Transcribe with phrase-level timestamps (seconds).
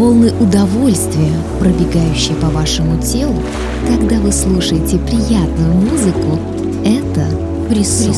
[0.00, 3.36] волны удовольствия, пробегающие по вашему телу,
[3.86, 6.38] когда вы слушаете приятную музыку,
[6.86, 7.26] это
[7.68, 8.14] фрисон.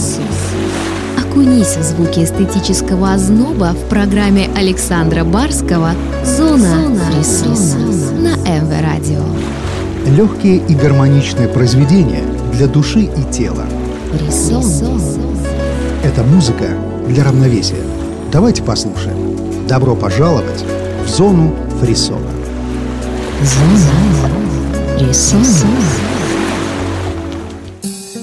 [1.19, 5.91] Окунись в звуки эстетического озноба в программе Александра Барского
[6.25, 7.77] «Зона, Зона фрисона»
[8.13, 9.23] на МВ Радио.
[10.17, 12.23] Легкие и гармоничные произведения
[12.53, 13.65] для души и тела.
[14.13, 15.01] Фрисон.
[16.05, 16.69] Это музыка
[17.09, 17.83] для равновесия.
[18.31, 19.17] Давайте послушаем.
[19.67, 20.65] Добро пожаловать
[21.05, 22.31] в зону фрисона.
[23.43, 24.31] Зона
[24.99, 25.45] фрисона.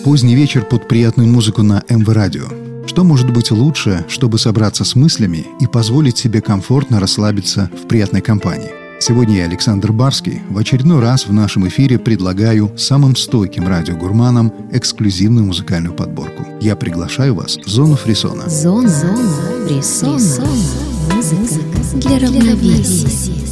[0.05, 2.45] Поздний вечер под приятную музыку на МВ Радио.
[2.87, 8.21] Что может быть лучше, чтобы собраться с мыслями и позволить себе комфортно расслабиться в приятной
[8.21, 8.71] компании?
[9.01, 15.45] Сегодня я, Александр Барский, в очередной раз в нашем эфире предлагаю самым стойким радиогурманам эксклюзивную
[15.45, 16.45] музыкальную подборку.
[16.61, 18.49] Я приглашаю вас в зону фрисона.
[18.49, 20.47] Зона, Зона фрисона.
[21.13, 23.48] Музыка для равновесия.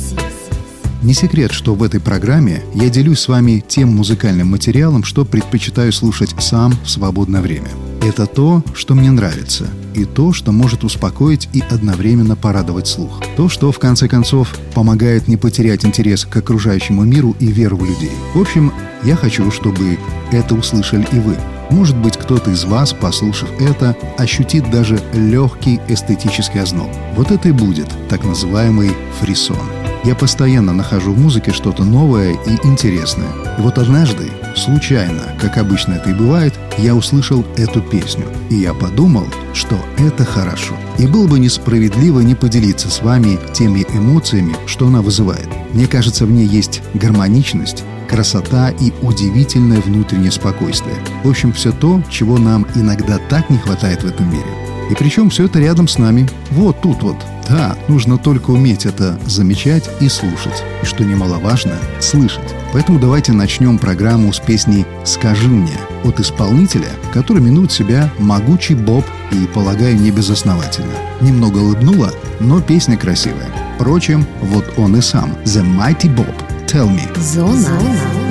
[1.04, 5.94] Не секрет, что в этой программе я делюсь с вами тем музыкальным материалом, что предпочитаю
[5.94, 7.70] слушать сам в свободное время.
[8.02, 13.22] Это то, что мне нравится, и то, что может успокоить и одновременно порадовать слух.
[13.36, 17.86] То, что, в конце концов, помогает не потерять интерес к окружающему миру и веру в
[17.86, 18.12] людей.
[18.34, 20.00] В общем, я хочу, чтобы
[20.32, 21.36] это услышали и вы.
[21.70, 26.90] Может быть, кто-то из вас, послушав это, ощутит даже легкий эстетический озноб.
[27.16, 29.58] Вот это и будет так называемый фрисон.
[30.04, 33.30] Я постоянно нахожу в музыке что-то новое и интересное.
[33.58, 38.26] И вот однажды, случайно, как обычно это и бывает, я услышал эту песню.
[38.50, 40.76] И я подумал, что это хорошо.
[40.98, 45.50] И было бы несправедливо не поделиться с вами теми эмоциями, что она вызывает.
[45.74, 50.96] Мне кажется, в ней есть гармоничность, красота и удивительное внутреннее спокойствие.
[51.24, 54.48] В общем, все то, чего нам иногда так не хватает в этом мире.
[54.90, 57.18] И причем все это рядом с нами, вот тут вот.
[57.50, 60.64] Да, нужно только уметь это замечать и слушать.
[60.84, 62.54] И что немаловажно, слышать.
[62.74, 69.06] Поэтому давайте начнем программу с песней «Скажи мне» от исполнителя, который минует себя «Могучий Боб»
[69.32, 70.94] и, полагаю, не безосновательно.
[71.22, 73.50] Немного улыбнула, но песня красивая.
[73.76, 76.36] Впрочем, вот он и сам «The Mighty Bob».
[76.68, 77.08] Tell me.
[77.18, 77.80] Зона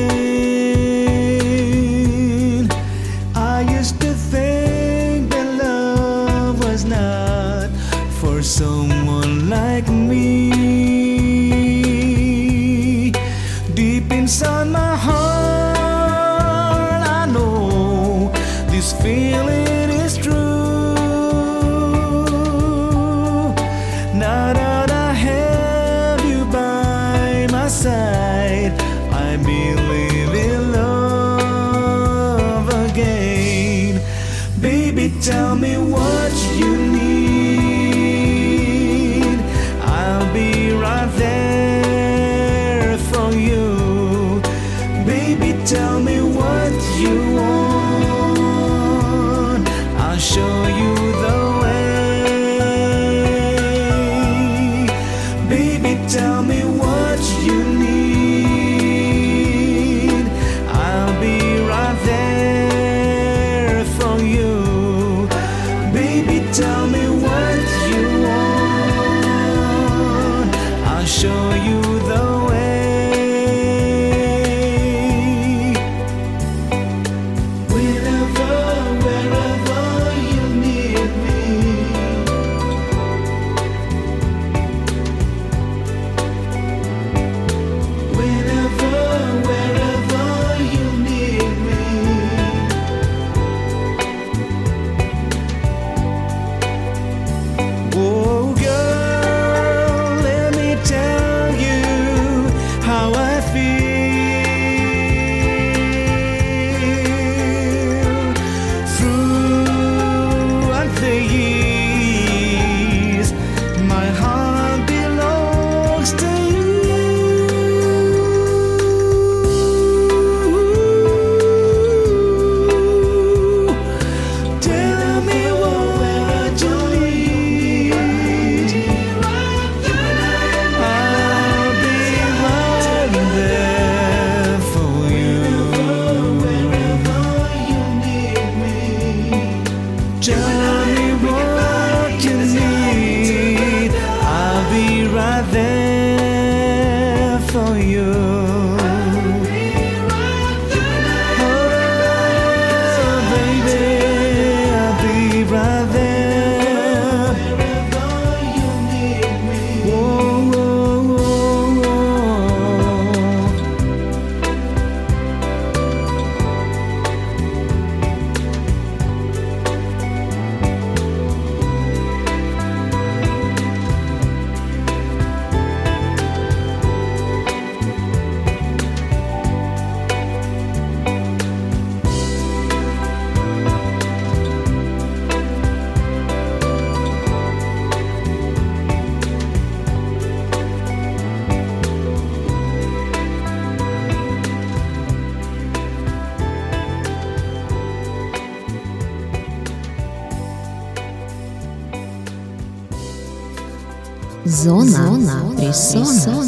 [204.64, 206.46] Зона, Зона фрисона.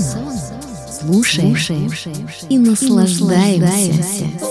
[0.99, 1.91] Слушаем, Слушаем
[2.49, 3.69] и наслаждаемся.
[3.69, 4.50] Зона,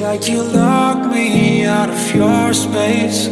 [0.00, 3.26] like you locked me out of your space.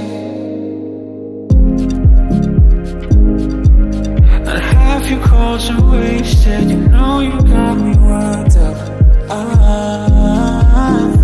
[4.49, 6.69] And half your calls are wasted.
[6.71, 8.77] You know you got me worked up.
[9.31, 11.20] I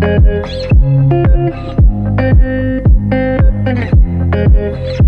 [0.00, 0.26] Thank
[5.00, 5.07] you.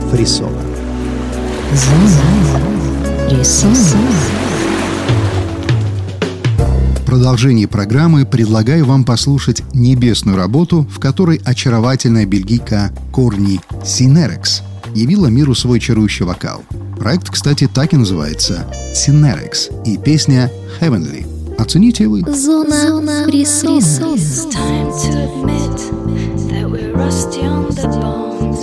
[0.11, 0.59] фрисона.
[6.97, 15.27] В продолжении программы предлагаю вам послушать небесную работу, в которой очаровательная бельгийка Корни Синерекс явила
[15.27, 16.63] миру свой чарующий вокал.
[16.97, 21.30] Проект, кстати, так и называется– Синерекс и песня Heavenly.
[21.58, 22.22] Оцените вы.
[22.32, 23.78] Зона, Зона фрисона.
[23.78, 25.76] It's time to admit
[26.50, 28.60] that we're rusty on the bones,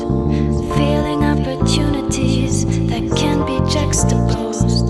[0.76, 4.88] feeling opportunities that can be juxtaposed.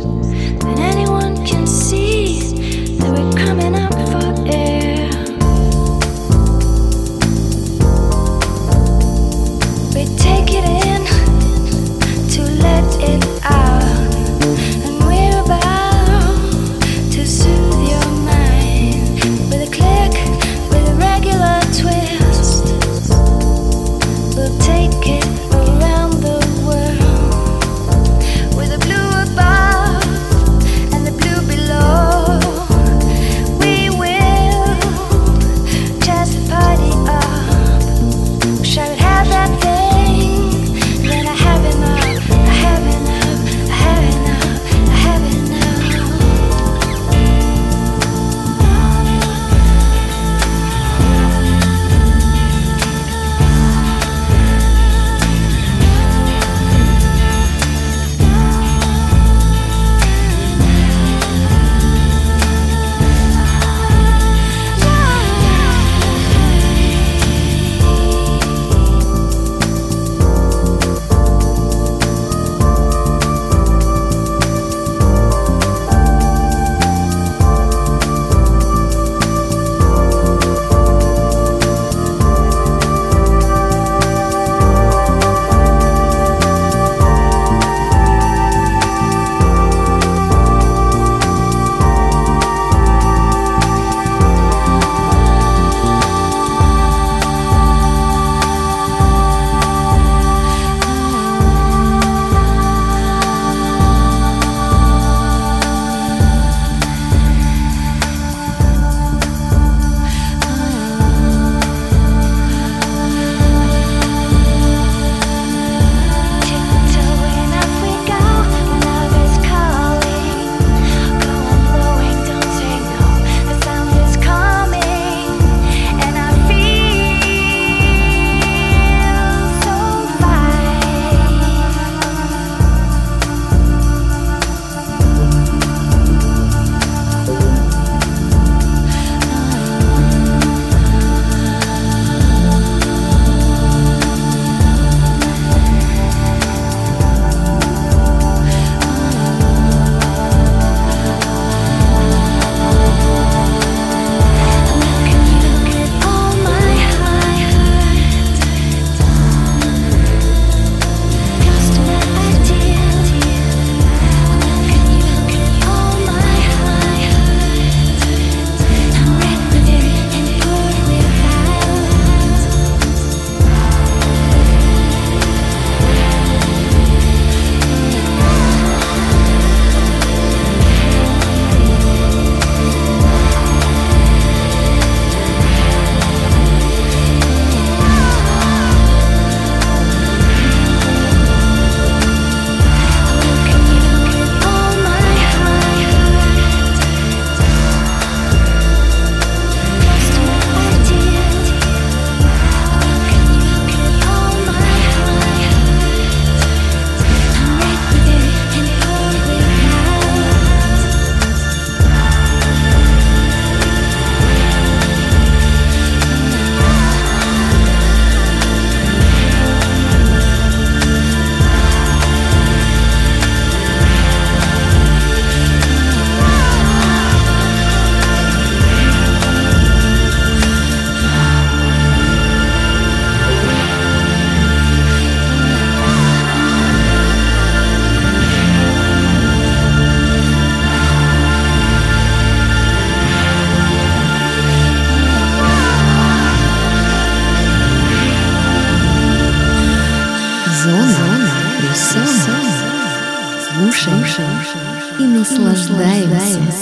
[0.61, 5.09] Then anyone can see that we're coming up for air.
[9.95, 11.01] We take it in
[12.33, 13.56] to let it out,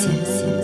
[0.06, 0.55] 谢谢。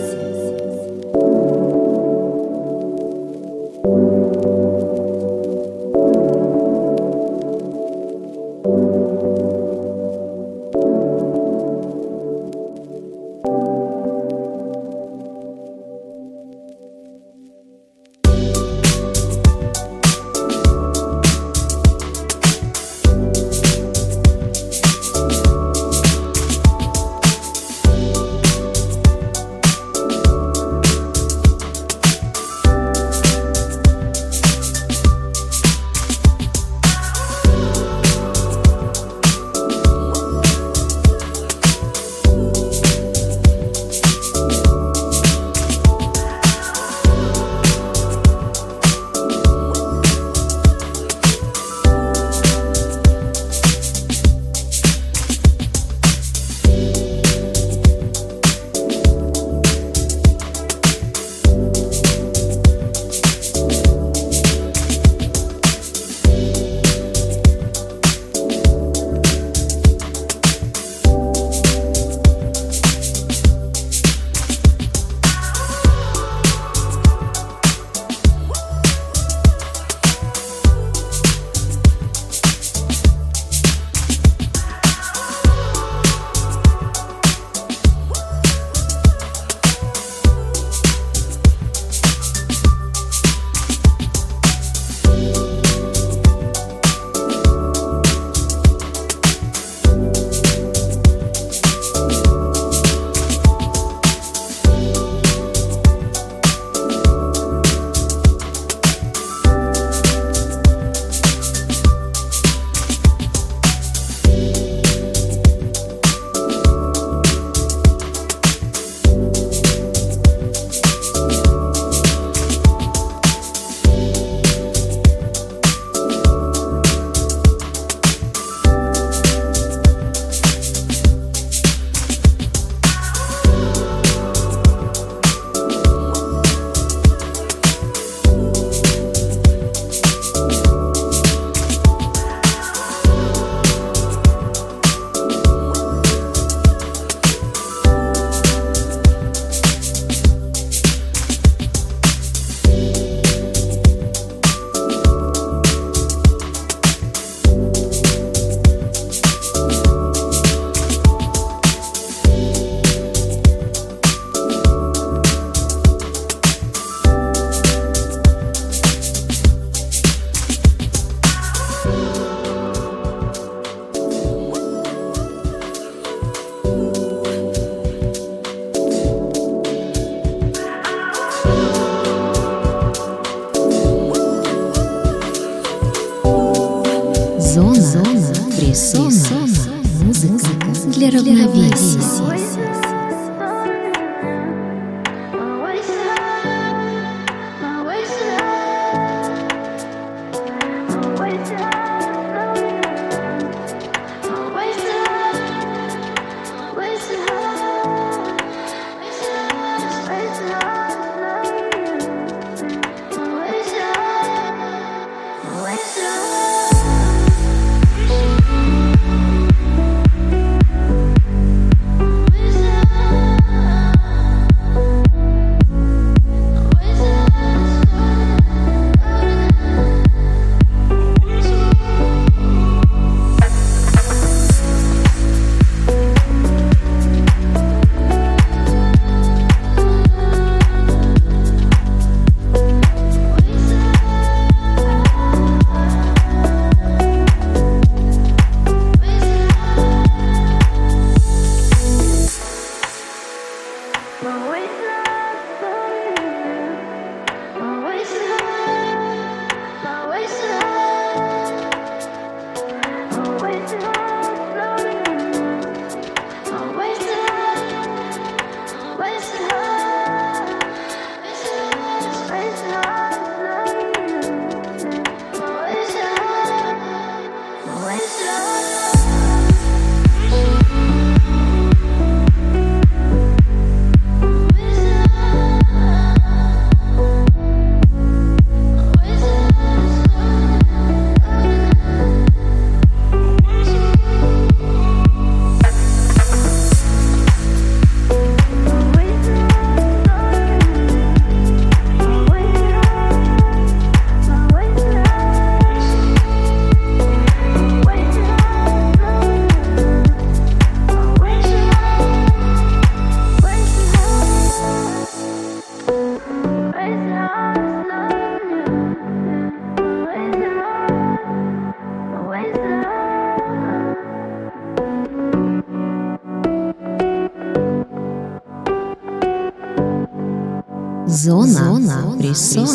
[331.22, 332.68] Зона, Зона фрисона.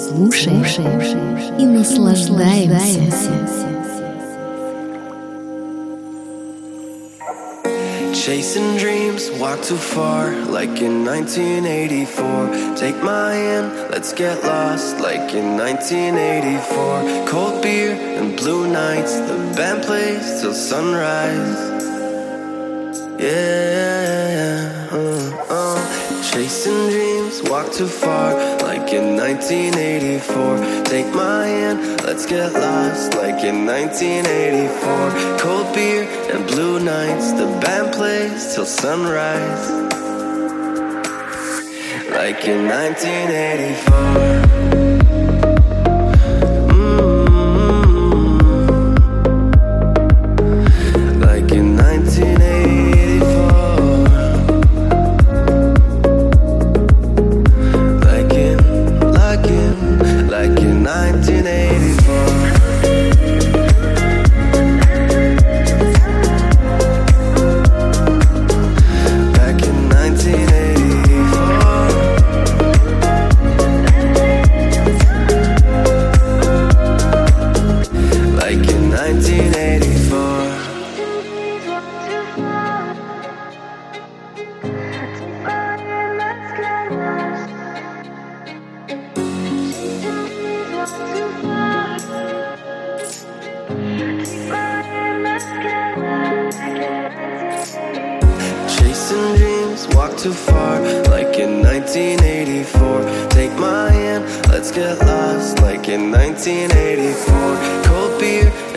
[0.00, 3.02] Слушаем, Слушаем и наслаждаемся.
[8.12, 12.74] Chasing dreams, walk too far, like in 1984.
[12.74, 17.26] Take my hand, let's get lost, like in 1984.
[17.26, 21.76] Cold beer and blue nights, the band plays till sunrise.
[23.20, 25.09] Yeah, uh, uh.
[26.31, 30.83] chasing dreams walk too far, like in 1984.
[30.85, 35.39] Take my hand, let's get lost, like in 1984.
[35.39, 39.69] Cold beer and blue nights, the band plays till sunrise,
[42.11, 44.80] like in 1984.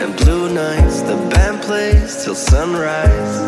[0.05, 1.01] and blue nights.
[1.01, 3.39] The band plays till sunrise,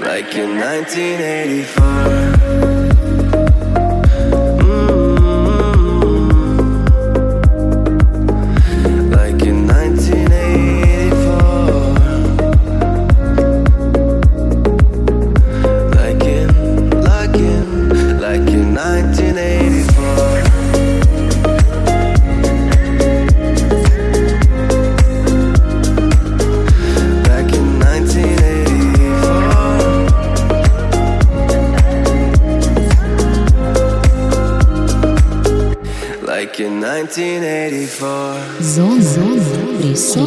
[0.00, 2.75] like in 1984.
[36.86, 38.60] Like in 1984.
[38.60, 39.42] Зона, зона,
[39.80, 40.26] фрисон,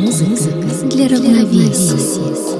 [0.00, 2.51] музыка для равновесия.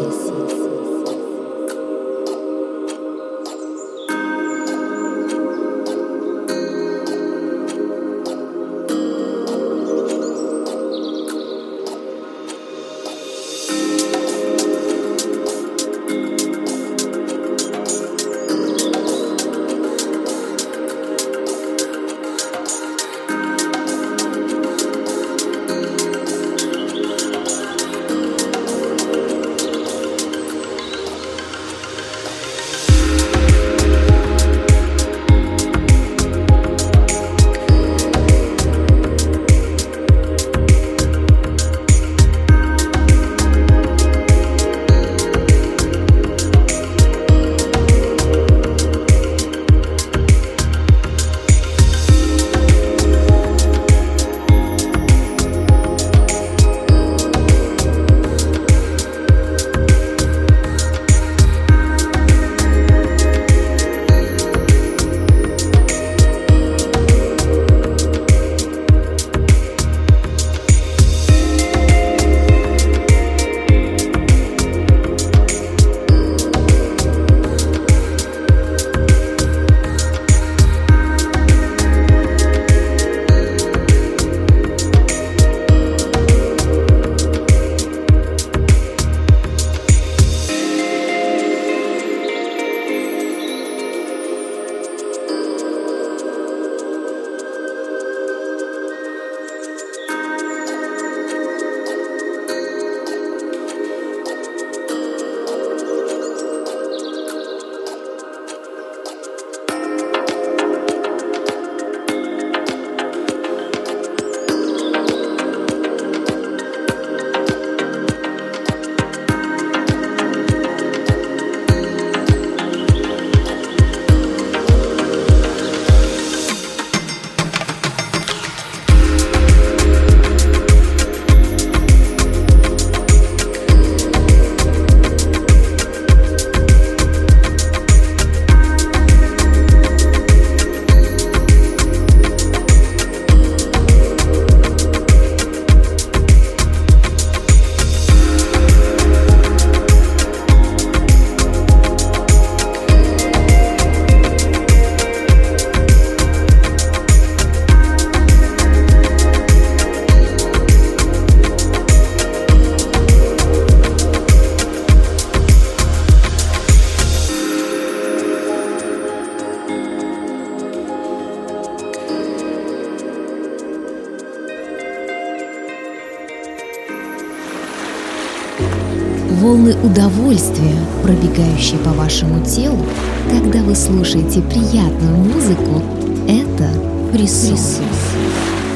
[179.53, 182.87] Волны удовольствия, пробегающие по вашему телу,
[183.31, 185.83] когда вы слушаете приятную музыку,
[186.27, 186.71] это
[187.13, 187.87] присутствие.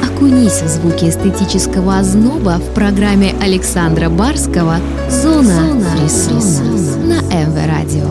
[0.04, 4.76] Окунись в звуки эстетического озноба в программе Александра Барского
[5.10, 6.66] «Зона, Зона фрисона»
[7.06, 8.08] на МВ Радио.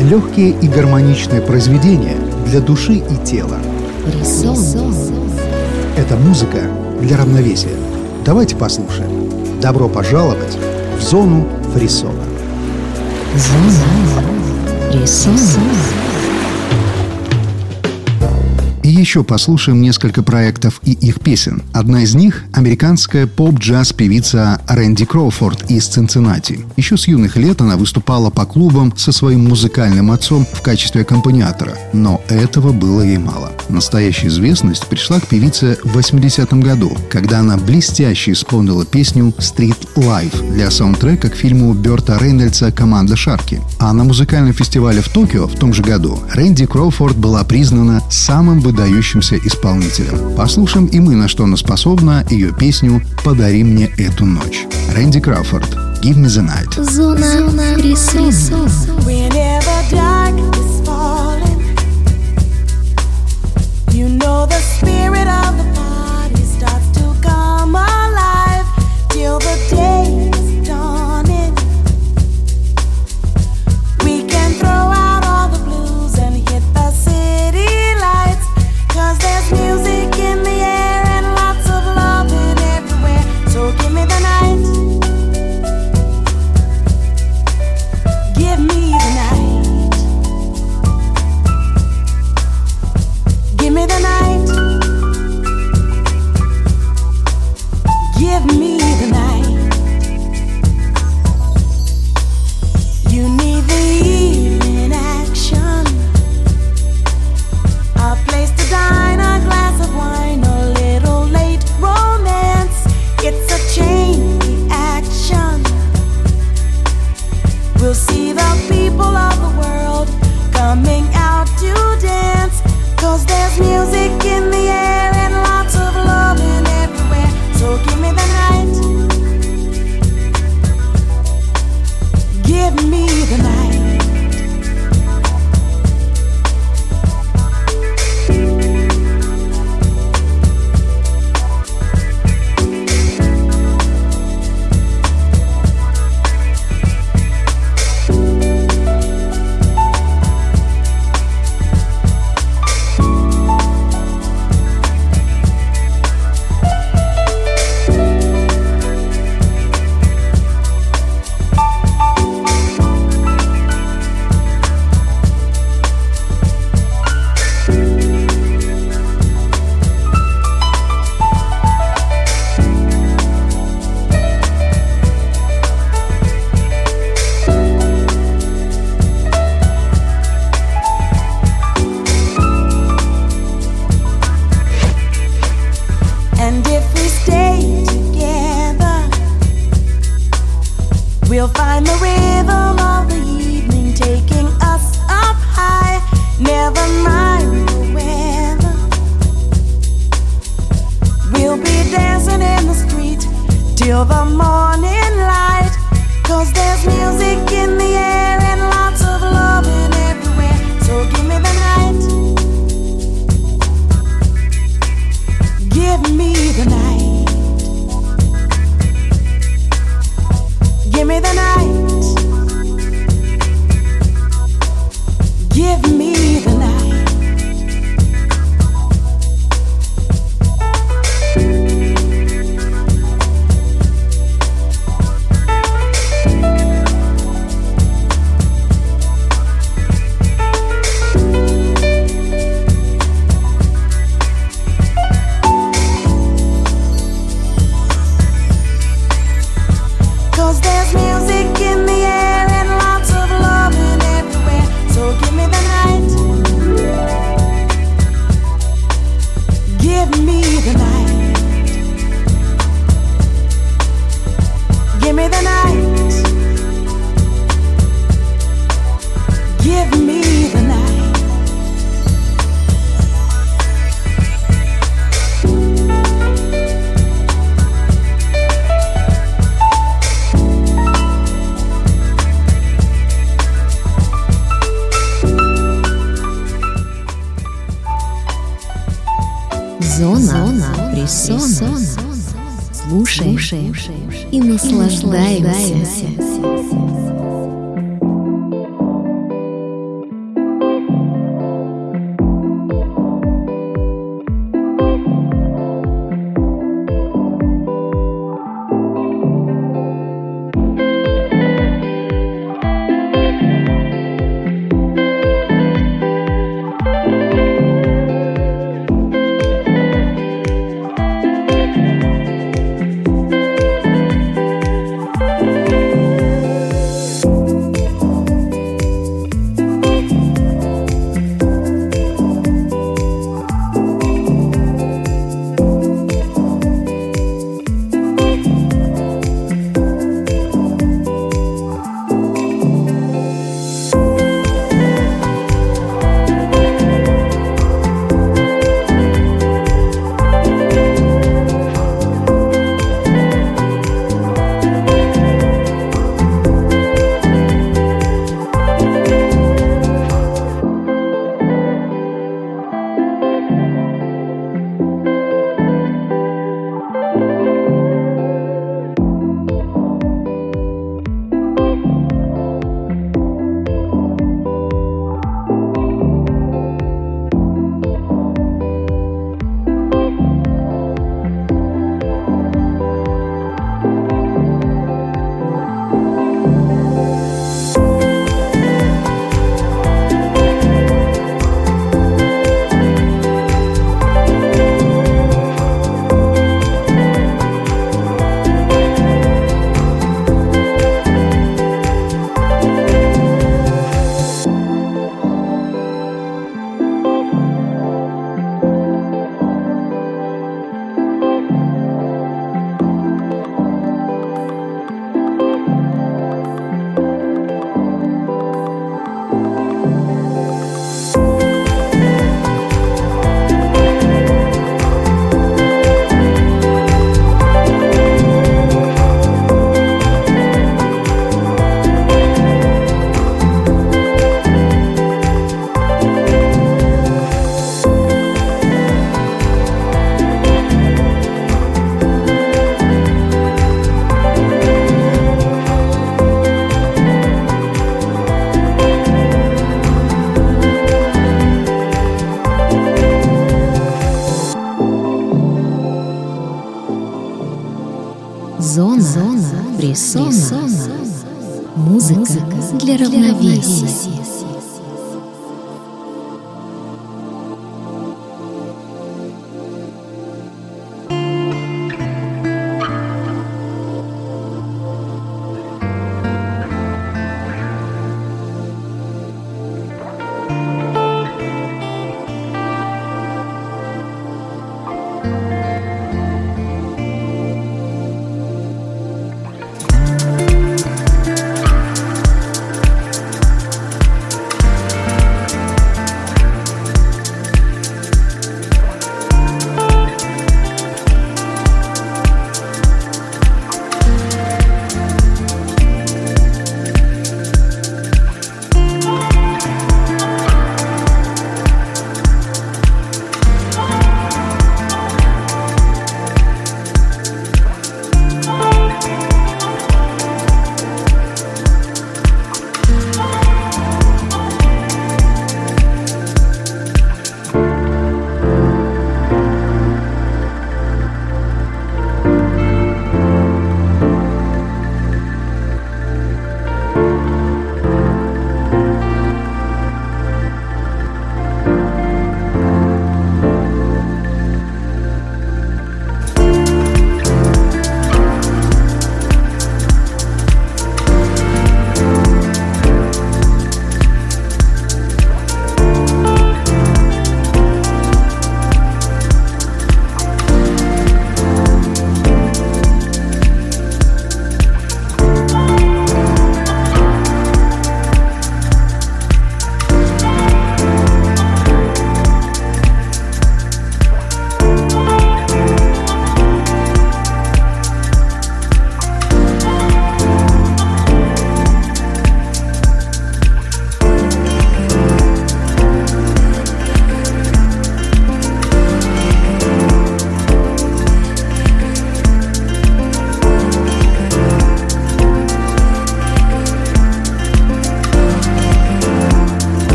[0.00, 2.16] Легкие и гармоничные произведения
[2.46, 3.58] для души и тела.
[4.06, 4.94] Фрисон.
[5.98, 6.60] Это музыка
[7.02, 7.76] для равновесия.
[8.24, 9.28] Давайте послушаем.
[9.60, 10.56] Добро пожаловать
[10.98, 12.22] в зону фрисона.
[18.84, 21.62] И еще послушаем несколько проектов и их песен.
[21.72, 26.60] Одна из них– американская поп-джаз-певица Рэнди Кроуфорд из Цинциннати.
[26.76, 31.72] Еще с юных лет она выступала по клубам со своим музыкальным отцом в качестве аккомпаниатора.
[31.92, 33.53] Но этого было ей мало.
[33.68, 40.52] Настоящая известность пришла к певице в 80-м году, когда она блестяще исполнила песню «Street Life»
[40.52, 43.60] для саундтрека к фильму Берта Рейнольдса «Команда Шарки».
[43.78, 48.60] А на музыкальном фестивале в Токио в том же году Рэнди Кроуфорд была признана самым
[48.60, 50.34] выдающимся исполнителем.
[50.36, 54.64] Послушаем и мы, на что она способна, ее песню «Подари мне эту ночь».
[54.94, 55.68] Рэнди Кроуфорд
[56.02, 56.82] «Give me the night».
[56.82, 58.68] Зона фрисона.
[59.04, 60.63] Whenever darkness
[64.46, 65.03] the spirit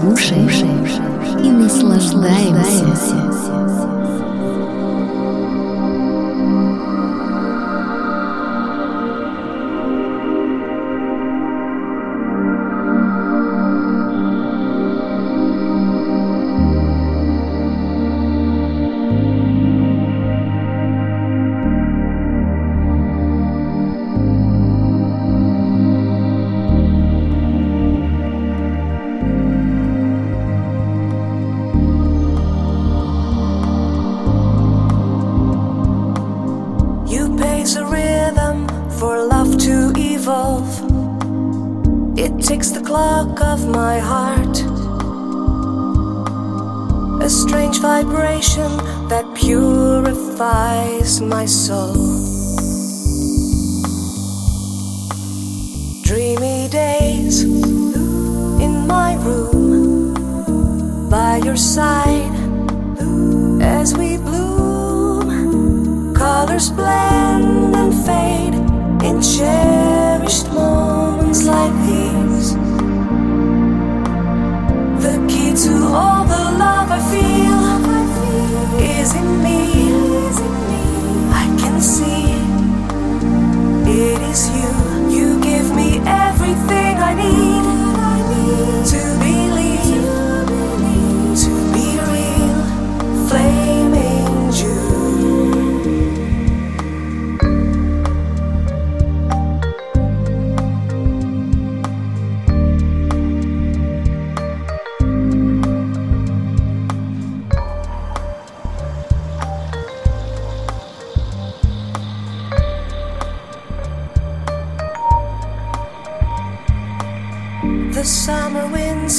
[0.00, 0.86] Слушаем
[1.44, 3.97] и наслаждаемся.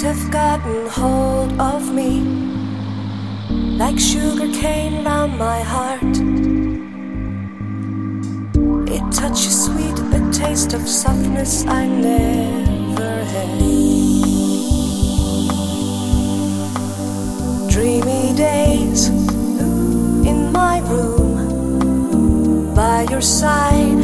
[0.01, 2.21] Have gotten hold of me
[3.77, 6.15] like sugar cane round my heart.
[8.87, 13.49] It touches sweet, a taste of softness I never had.
[17.69, 19.09] Dreamy days
[20.29, 23.99] in my room by your side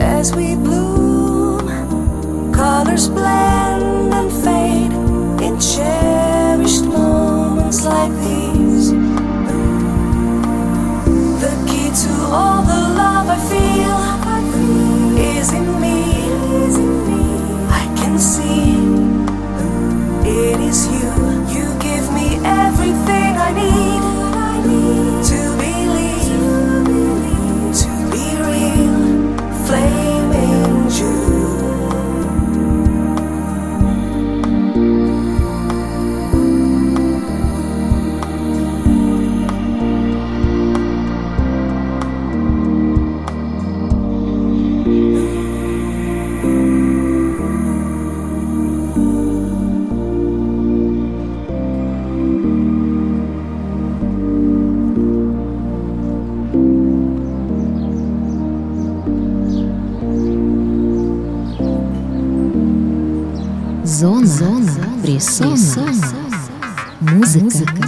[0.00, 1.12] as we bloom.
[2.54, 4.61] Colors blend and fade
[5.62, 8.90] cherished moments like these.
[11.42, 13.71] The key to all the love I feel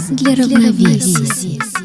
[0.09, 1.84] для равновесия.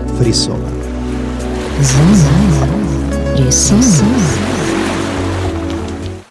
[0.19, 0.69] фрисона.
[1.81, 2.67] Зона.
[3.35, 3.81] Фрисон.